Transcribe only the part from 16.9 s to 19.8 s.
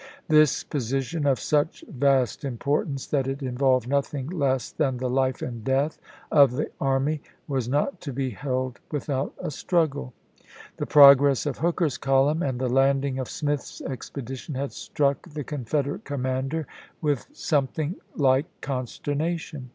V. commander with something like consternation.